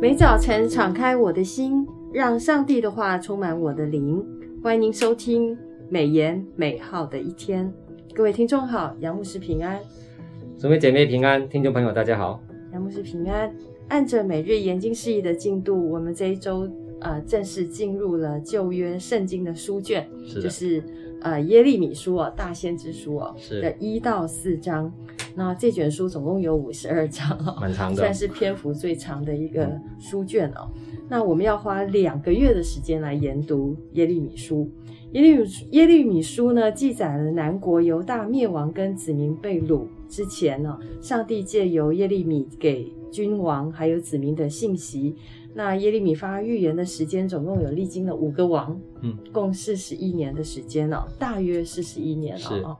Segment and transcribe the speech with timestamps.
[0.00, 4.24] 每早晨敞开我的心，让上帝的话充满我的灵。
[4.62, 7.72] 欢迎您收听美言美好的一天。
[8.14, 9.76] 各位听众好，杨牧师平安。
[10.56, 12.40] 姊妹姐妹平安，听众朋友大家好，
[12.72, 13.52] 杨牧师平安。
[13.88, 20.82] 按着每日研经事宜的进度，我们这一周呃正式进入了旧约圣经的书卷，是就是
[21.20, 24.92] 呃耶利米书哦，大先知书哦是的一到四章。
[25.34, 29.70] 那这卷书总共有五十二章哦， 蛮长的，算是篇幅最长的一个
[30.00, 30.68] 书卷哦。
[31.08, 34.68] 那我们要花两个月的时间来研读耶利米书。
[35.12, 45.14] 耶利米耶利米书呢，记载了南国犹大灭亡跟子民被掳之前呢，上帝借由耶利米给君王还有子民的信息。
[45.54, 52.76] 那耶利米发预言的时间总共有历经了五个王，嗯，共四十一年的时间哦，大约四十一年了哦。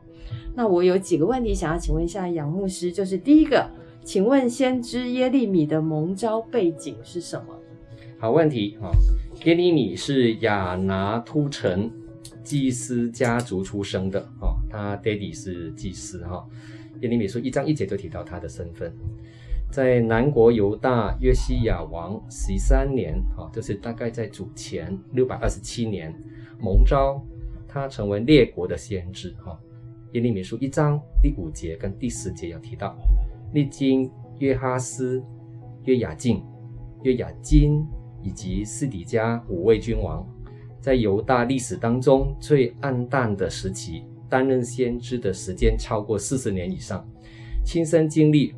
[0.55, 3.67] 那我有几个问题想要请问一下杨牧师，就是第一个，
[4.05, 7.55] 请问先知耶利米的蒙召背景是什么？
[8.19, 8.91] 好问题啊！
[9.45, 11.91] 耶利米是亚拿突城
[12.49, 16.43] 祭司家族出生的哦，他爹地是祭司哈。
[17.03, 18.91] 耶利米书一章一节就提到他的身份，
[19.71, 26.11] 在南国犹大约西亚王十三年啊，就是大概在主前六百二十七年
[26.59, 27.23] 蒙召，
[27.69, 29.61] 他成为列国的先知哈。
[30.13, 32.97] 耶利米书一章第五节跟第十节有提到，
[33.53, 35.23] 历经约哈斯、
[35.85, 36.43] 约雅敬、
[37.03, 37.85] 约雅斤
[38.23, 40.27] 以及斯底家五位君王，
[40.81, 47.07] 在犹大历史当中最暗淡的时期，担任先知的时间超过四十年以上，
[47.65, 48.55] 亲身经历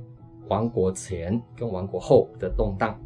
[0.48, 2.98] 亡国前跟亡国后的动荡。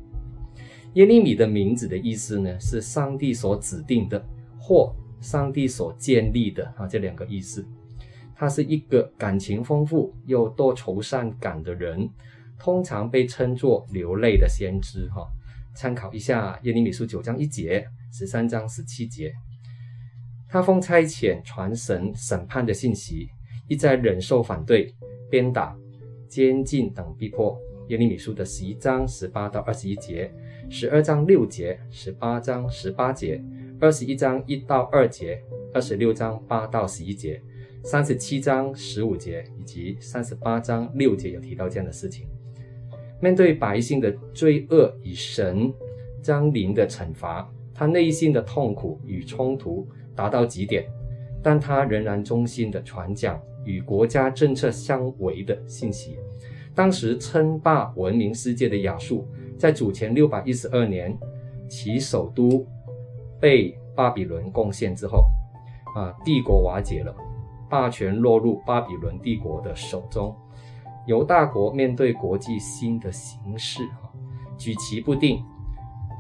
[0.95, 4.25] 耶利米的名字的意思呢，是上帝所指定的
[4.59, 7.67] 或上帝所建立的啊，这两个意思。
[8.37, 12.09] 他是一个感情丰富又多愁善感的人，
[12.59, 15.09] 通常被称作流泪的先知。
[15.11, 15.25] 哈，
[15.75, 19.33] 参考一下耶利米书九章一节、十三章十七节。
[20.49, 23.29] 他奉差遣传神审判的信息，
[23.69, 24.95] 一再忍受反对、
[25.31, 25.77] 鞭打、
[26.29, 27.59] 监禁等逼迫。
[27.89, 30.33] 耶利米书的十一章十八到二十一节、
[30.71, 33.43] 十二章六节、十八章十八节、
[33.81, 35.43] 二十一章一到二节、
[35.75, 37.43] 二十六章八到十一节。
[37.83, 42.27] 三十七章十五节以及三十八章六节有提到这样的事情。
[43.25, 45.73] 面对百姓的罪恶与神
[46.23, 50.85] 将临的惩罚，他内心的痛苦与冲突达到极点，
[51.43, 56.19] 但他仍然忠心的传讲与国家政策相违的信息。
[56.75, 59.27] 当时称霸闻名世界的亚述，
[59.57, 61.17] 在主前六百一十二年，
[61.67, 62.67] 其首都
[63.41, 65.25] 被巴比伦攻陷之后，
[65.97, 67.17] 啊，帝国瓦解了。
[67.71, 70.37] 霸权落入巴比伦帝国的手中，
[71.07, 73.83] 犹大国面对国际新的形势，
[74.57, 75.43] 举棋不定。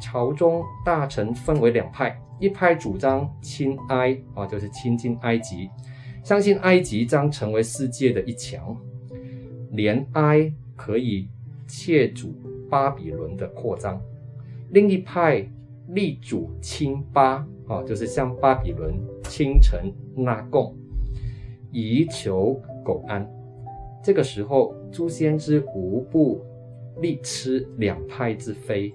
[0.00, 5.70] 朝中大臣分为两派，一派主张亲埃啊，就是亲近埃及，
[6.22, 8.76] 相信埃及将成为世界的一强，
[9.70, 11.28] 连埃可以
[11.66, 12.34] 切阻
[12.68, 13.96] 巴比伦的扩张；
[14.70, 15.48] 另一派
[15.88, 19.80] 力主亲巴啊，就是向巴比伦倾城
[20.14, 20.76] 纳贡。
[21.70, 23.26] 以求苟安。
[24.04, 26.44] 这个时候，诸先知无不
[27.00, 28.92] 力吃两派之非，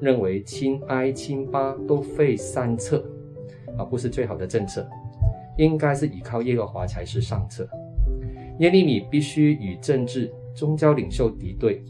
[0.00, 3.08] 认为亲埃亲巴都非善策，
[3.78, 4.84] 而不是最好的政策，
[5.56, 7.68] 应该是依靠耶和华才是上策。
[8.58, 11.80] 耶利米必须与政治宗教领袖敌对，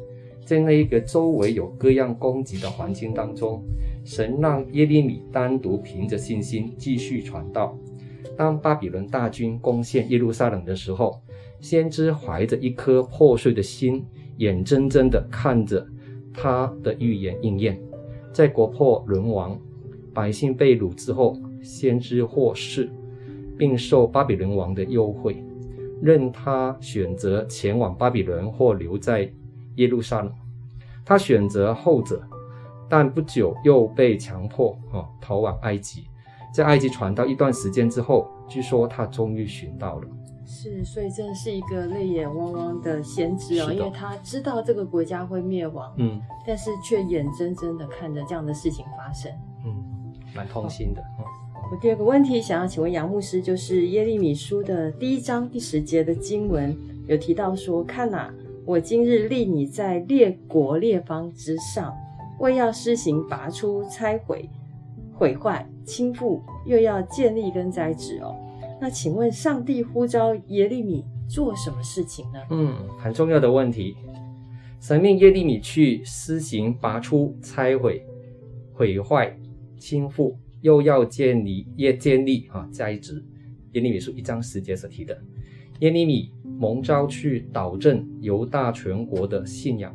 [0.45, 3.65] 在那一个周围有各样攻击的环境当中，
[4.05, 7.75] 神让耶利米单独凭着信心继续传道。
[8.37, 11.19] 当巴比伦大军攻陷耶路撒冷的时候，
[11.61, 14.05] 先知怀着一颗破碎的心，
[14.37, 15.87] 眼睁睁地看着
[16.33, 17.81] 他的预言应验。
[18.33, 19.59] 在国破人亡、
[20.15, 22.89] 百姓被掳之后，先知获释，
[23.57, 25.43] 并受巴比伦王的优惠，
[26.01, 29.29] 任他选择前往巴比伦或留在
[29.77, 30.33] 耶路撒冷。
[31.05, 32.23] 他选择后者，
[32.89, 36.05] 但不久又被强迫啊逃往埃及。
[36.55, 40.09] 在埃及传道一段时间之后，据说他终于寻到了。
[40.49, 49.31] 是，所以真的是一个泪眼汪汪的先知哦，因为他知道这个国家会灭亡，嗯，但是却眼睁睁的看着这样的事情发生，
[49.67, 49.85] 嗯，
[50.35, 51.03] 蛮痛心的。
[51.19, 51.25] 嗯，
[51.71, 56.75] 我第二个问题想要请问杨牧师，就是耶利米书的第一章第十节的经文
[57.07, 58.33] 有提到说：“看哪，
[58.65, 61.95] 我今日立你在列国列邦之上，
[62.39, 64.49] 为要施行拔出、拆毁。”
[65.15, 68.37] 毁坏、倾覆，又要建立跟栽植哦。
[68.81, 72.39] 那请问，上帝呼召耶利米做什么事情呢？
[72.51, 73.97] 嗯，很重要的问题。
[74.81, 78.07] 神命耶利米去施行拔出、拆毁、
[78.73, 79.37] 毁坏、
[79.77, 83.25] 倾覆，又要建立、也建立啊栽植。
[83.73, 85.21] 耶利米书一章十节所提的，
[85.81, 89.93] 耶利米蒙召去导正犹大全国的信仰，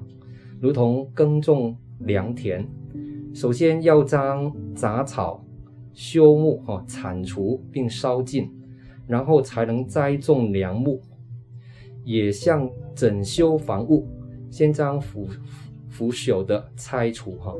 [0.60, 2.68] 如同耕种良田，
[3.34, 5.44] 首先要将杂草
[5.94, 8.52] 修木哈铲除并烧尽，
[9.08, 11.02] 然后才能栽种良木，
[12.04, 14.08] 也像整修房屋，
[14.50, 15.28] 先将腐
[15.90, 17.54] 腐朽的拆除哈，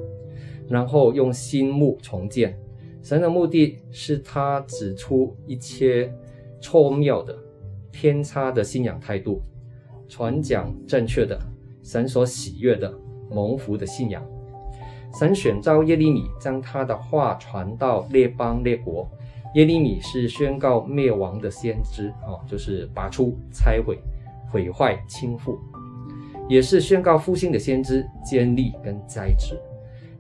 [0.68, 2.58] 然后用新木重建。
[3.02, 6.14] 神的目的是他指出一切
[6.62, 7.38] 错谬的、
[7.92, 9.42] 偏差的信仰态度，
[10.08, 11.38] 传讲正确的、
[11.84, 12.94] 神所喜悦的、
[13.30, 14.26] 蒙福的信仰。
[15.20, 19.08] 神选召耶利米，将他的话传到列邦列国。
[19.56, 24.00] 耶利米是宣告灭亡的先知啊，就是拔出、拆毁、
[24.52, 25.58] 毁坏、倾覆，
[26.50, 29.60] 也是宣告复兴的先知，坚立跟栽植。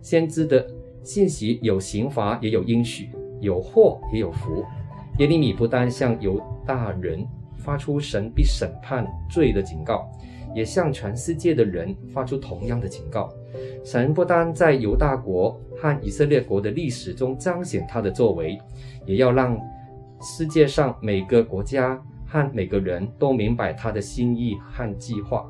[0.02, 0.66] 先知的。
[1.06, 3.10] 信息有刑罚，也有应许；
[3.42, 4.64] 有祸，也有福。
[5.18, 7.28] 耶利米不但向犹大人
[7.58, 10.10] 发出神必审判罪的警告，
[10.56, 13.34] 也向全世界的人发出同样的警告。
[13.84, 18.58] 神不单在犹大国和以色列国的历史中彰显他的作为，
[19.06, 19.60] 也要让
[20.22, 25.46] 世界上每个国家和每个人都明白他的心意和计划。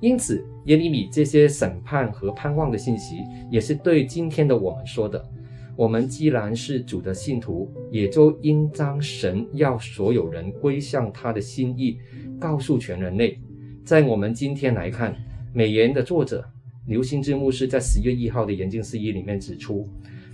[0.00, 3.18] 因此，耶利米这些审判和盼望的信息，
[3.50, 5.24] 也是对今天的我们说的。
[5.76, 11.98] 我们既然是主的信徒，也就应将神要所有人归向他的心意，
[12.38, 13.40] 告诉全人类。
[13.84, 15.14] 在我们今天来看，
[15.52, 16.42] 美言的作者
[16.86, 19.86] 刘兴志牧师在十月一号的研经释义里面指出，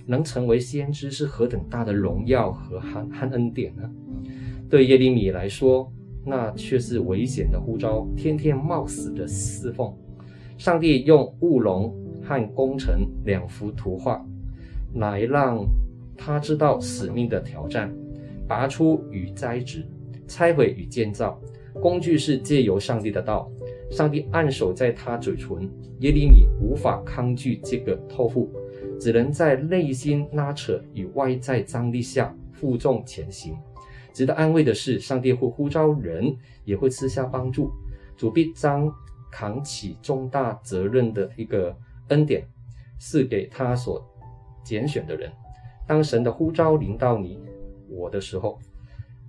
[0.05, 3.83] 能成为先知是何等大的荣耀和和和恩典呢？
[4.69, 5.91] 对耶利米来说。
[6.23, 9.91] 那却是危险的呼召，天天冒死的侍奉。
[10.55, 11.91] 上帝用务龙
[12.23, 14.23] 和工程两幅图画，
[14.93, 15.65] 来让
[16.15, 17.91] 他知道使命的挑战：
[18.47, 19.83] 拔出与栽植，
[20.27, 21.41] 拆毁与建造。
[21.79, 23.49] 工具是借由上帝的道，
[23.89, 25.69] 上帝按手在他嘴唇。
[25.99, 28.51] 耶利米无法抗拒这个托付，
[28.99, 33.55] 只能在内心拉扯与外在张力下负重前行。
[34.11, 36.35] 值得安慰的是，上帝会呼召人，
[36.65, 37.71] 也会赐下帮助。
[38.17, 38.91] 主必将
[39.31, 41.75] 扛起重大责任的一个
[42.09, 42.43] 恩典，
[42.99, 44.03] 赐给他所
[44.63, 45.31] 拣选的人。
[45.87, 47.39] 当神的呼召临到你
[47.87, 48.59] 我的时候，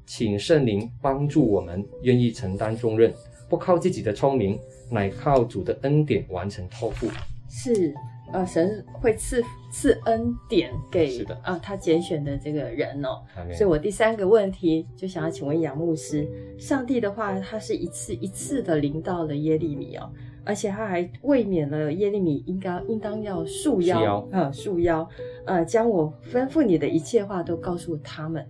[0.06, 3.12] 请圣灵帮助我们，愿意承担重任，
[3.48, 4.58] 不靠自己的聪明，
[4.90, 7.08] 乃靠主的恩典完成托付。
[7.48, 7.94] 是。
[8.32, 13.20] 呃，神会赐赐恩典给是的啊，他拣选的这个人哦。
[13.52, 16.26] 所以我第三个问题就想要请问杨牧师，
[16.58, 20.10] 上帝的话，他是一次一次的临到了耶利米哦，
[20.46, 25.08] 而且他还未免了耶利米应该应当要束腰，束腰啊，束腰，
[25.44, 28.48] 呃，将我吩咐你的一切话都告诉他们。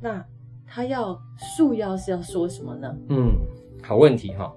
[0.00, 0.24] 那
[0.74, 2.92] 他要束腰是要说什么呢？
[3.08, 3.30] 嗯，
[3.80, 4.52] 好问题哈。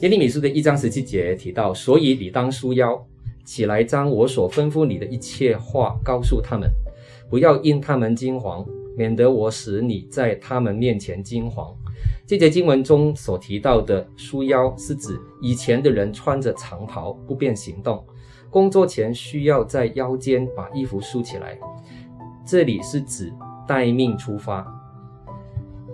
[0.00, 3.04] 耶利米书的一章十七节提到，所以你当束腰。
[3.44, 6.70] 起来，将我所吩咐你的一切话告诉他们，
[7.28, 8.64] 不要因他们惊惶，
[8.96, 11.74] 免得我使你在他们面前惊惶。
[12.28, 18.04] 这节经文中所提到的束腰，是指以前的人穿着长袍不便行动，
[18.50, 21.58] 工作前需要在腰间把衣服束起来。
[22.46, 23.32] 这里是指
[23.66, 24.64] 待命出发。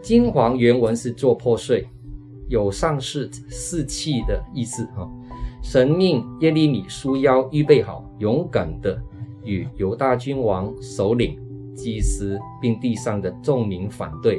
[0.07, 1.85] 金黄原文是做破碎，
[2.49, 5.11] 有丧失士气的意思哈。
[5.65, 8.97] 神命耶利米束腰，预备好，勇敢地
[9.43, 11.37] 与犹大君王、首领、
[11.75, 14.39] 祭司，并地上的众民反对。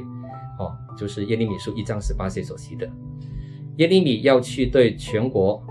[0.57, 2.89] 哦，就是耶利米书一章十八节所提的。
[3.75, 5.61] 耶利米要去对全国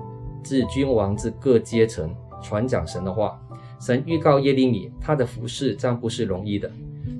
[0.45, 3.41] 至君王至各阶层传讲神的话。
[3.81, 6.71] 神预告耶利米，他的服饰将不是容易的，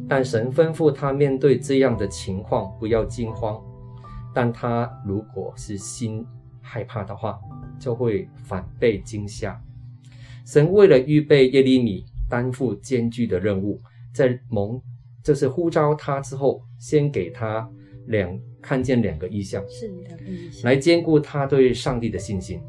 [0.09, 3.61] 但神吩咐他面对这样的情况不要惊慌。
[4.35, 6.25] 但他如果是心
[6.61, 7.39] 害怕的话，
[7.81, 9.59] 就会反被惊吓。
[10.45, 13.81] 神为了预备耶利米担负艰巨的任务，
[14.13, 14.81] 在蒙
[15.25, 17.69] 就是呼召他之后，先给他
[18.07, 22.61] 两看见两个意象，是两个异象，来兼顾他对上帝的信心。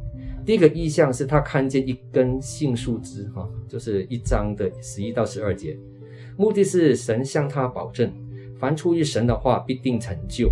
[0.46, 5.78] 第一个意象是他看见一根杏树枝，哈，就是一章的十一到十二节，
[6.38, 8.14] 目的是神向他保证，
[8.58, 10.52] 凡出于神的话必定成就。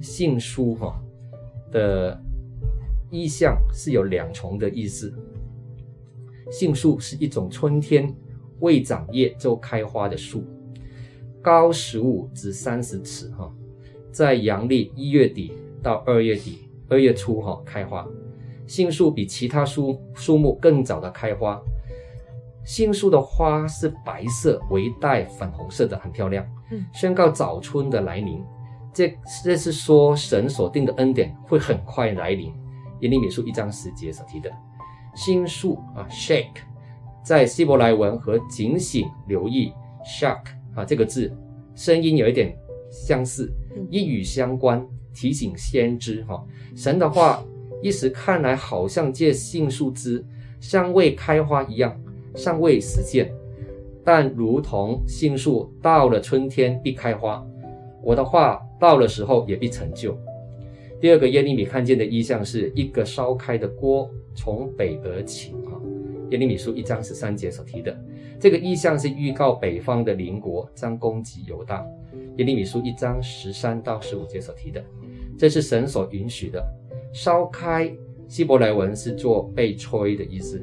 [0.00, 0.98] 杏树哈
[1.70, 2.18] 的。
[3.08, 5.14] 意象是有两重的意思。
[6.50, 8.12] 杏树是一种春天
[8.58, 10.42] 未长叶就开花的树，
[11.40, 13.54] 高十五至三十尺，哈，
[14.10, 18.04] 在阳历一月底到二月底、二月初，哈开花。
[18.66, 21.62] 杏树比其他树树木更早的开花。
[22.66, 28.44] 杏树的花是白色，微带粉红色的，很漂亮，嗯宣告早春的来临。
[28.92, 32.52] 这这是说神所定的恩典会很快来临。
[33.00, 34.50] 耶利米书一章十节所提的
[35.14, 36.62] 杏树啊，shake，
[37.22, 39.72] 在希伯来文和警醒、留意
[40.04, 40.40] ，shock
[40.74, 41.30] 啊这个字
[41.74, 42.56] 声音有一点
[42.90, 43.52] 相似，
[43.90, 46.42] 一语相关，提醒先知哈、啊，
[46.74, 47.44] 神的话
[47.80, 50.26] 一时看来好像借杏树枝
[50.58, 51.96] 尚未开花一样。
[52.36, 53.32] 尚未实现，
[54.04, 57.44] 但如同杏树到了春天必开花，
[58.02, 60.16] 我的话到了时候也必成就。
[61.00, 65.74] 第二个耶利米看见的意象是一个烧开的锅从北而起啊，
[66.30, 67.98] 耶利米书一章十三节所提的
[68.38, 71.84] 这个意象是预告北方的邻国将攻击犹大，
[72.36, 74.82] 耶利米书一章十三到十五节所提的，
[75.38, 76.62] 这是神所允许的。
[77.12, 77.90] 烧开
[78.28, 80.60] 希伯来文是做被吹的意思，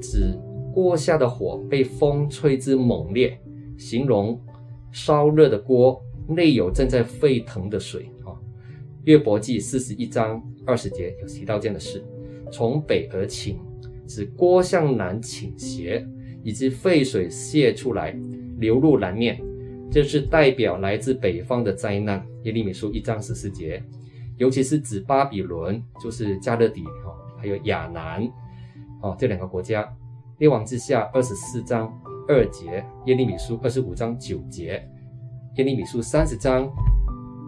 [0.00, 0.38] 指。
[0.74, 3.38] 锅下的火被风吹之猛烈，
[3.78, 4.38] 形容
[4.90, 8.34] 烧热的锅内有正在沸腾的水啊。
[9.04, 12.02] 约伯记四十一章二十节有提到这样的事：
[12.50, 13.60] 从北而倾，
[14.08, 16.04] 指锅向南倾斜，
[16.42, 18.10] 以及沸水泄出来
[18.58, 19.40] 流入南面，
[19.92, 22.26] 这是代表来自北方的灾难。
[22.42, 23.80] 耶利米书一章十四节，
[24.38, 28.28] 尤其是指巴比伦，就是加勒底哈，还有亚南
[29.02, 29.88] 哦这两个国家。
[30.38, 31.92] 列王之下二十四章
[32.26, 34.84] 二节，耶利米书二十五章九节，
[35.56, 36.66] 耶利米书三十章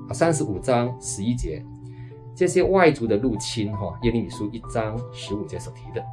[0.08, 1.64] 啊三十五章十一节，
[2.36, 6.04] 这些外族的入侵哈，耶利米书一章十五节所提的，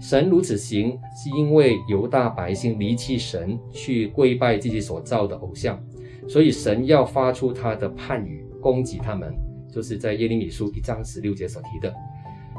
[0.00, 5.80] 神如此行，是因为犹大百姓离弃神，去跪拜自己所造的偶像，
[6.26, 9.32] 所以神要发出他的判语攻击他们，
[9.70, 11.94] 就是在耶利米书一章十六节所提的。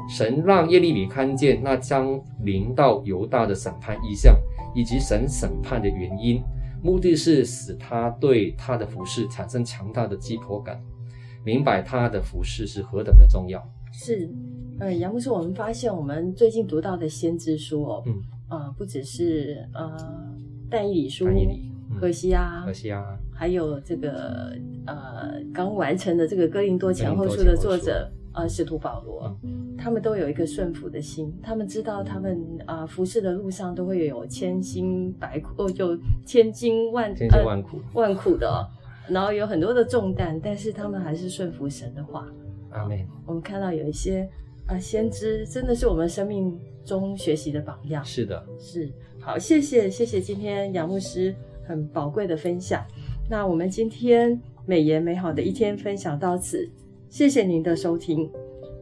[0.08, 4.34] 神让耶利米看见那将临到犹大的审判意象，
[4.74, 6.42] 以及神审判的原因，
[6.82, 10.80] 目的是使他对他的服饰产生强大的鸡婆感，
[11.44, 13.62] 明白他的服饰是何等的重要。
[13.92, 14.30] 是，
[14.80, 18.14] 呃，杨牧师，我们发现我们最近读到的先知书哦，嗯，
[18.48, 19.94] 啊、呃，不只是呃
[20.70, 21.26] 但以理书、
[22.00, 28.10] 何西啊、何西啊，还有这个呃刚完成的这个哥林多前后书的作者。
[28.34, 29.36] 呃，使徒保罗，
[29.78, 31.32] 他们都有一个顺服的心。
[31.40, 38.66] 他们知道，他们啊、呃，服侍的路上都会有千辛百苦，哦，就千辛万千辛万苦、呃、万苦的、哦，
[39.08, 42.26] 然后有很多的重担，但是他们还是顺服神的话。
[42.70, 42.98] 阿门。
[43.24, 44.28] 我们看到有一些
[44.66, 48.04] 啊、呃，先知真的是我们生命中学习的榜样。
[48.04, 48.92] 是的，是。
[49.20, 51.34] 好，谢谢，谢谢今天杨牧师
[51.66, 52.84] 很宝贵的分享。
[53.30, 56.68] 那我们今天美言美好的一天分享到此。
[57.10, 58.30] 谢谢您的收听，